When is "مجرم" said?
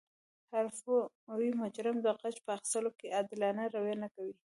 1.61-1.97